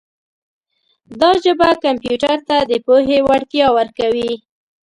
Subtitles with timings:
[1.19, 4.31] دا ژبه کمپیوټر ته د پوهې وړتیا ورکوي.